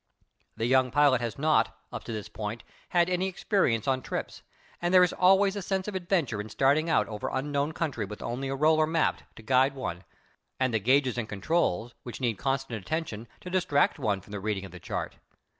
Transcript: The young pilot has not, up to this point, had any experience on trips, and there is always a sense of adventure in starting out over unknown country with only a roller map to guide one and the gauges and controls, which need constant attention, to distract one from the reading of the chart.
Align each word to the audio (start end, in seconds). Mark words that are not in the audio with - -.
The 0.57 0.65
young 0.65 0.89
pilot 0.89 1.21
has 1.21 1.37
not, 1.37 1.77
up 1.93 2.03
to 2.05 2.11
this 2.11 2.27
point, 2.27 2.63
had 2.89 3.07
any 3.07 3.27
experience 3.27 3.87
on 3.87 4.01
trips, 4.01 4.41
and 4.81 4.91
there 4.91 5.03
is 5.03 5.13
always 5.13 5.55
a 5.55 5.61
sense 5.61 5.87
of 5.87 5.93
adventure 5.93 6.41
in 6.41 6.49
starting 6.49 6.89
out 6.89 7.07
over 7.07 7.29
unknown 7.31 7.71
country 7.73 8.03
with 8.03 8.19
only 8.23 8.47
a 8.47 8.55
roller 8.55 8.87
map 8.87 9.21
to 9.35 9.43
guide 9.43 9.75
one 9.75 10.03
and 10.59 10.73
the 10.73 10.79
gauges 10.79 11.19
and 11.19 11.29
controls, 11.29 11.93
which 12.01 12.19
need 12.19 12.39
constant 12.39 12.81
attention, 12.81 13.27
to 13.41 13.51
distract 13.51 13.99
one 13.99 14.21
from 14.21 14.31
the 14.31 14.39
reading 14.39 14.65
of 14.65 14.71
the 14.71 14.79
chart. 14.79 15.17